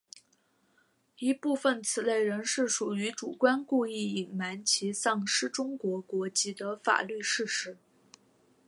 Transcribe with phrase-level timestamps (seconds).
[1.19, 7.77] 一部分此类人士属于主观故意隐瞒其丧失中国国籍的法律事实。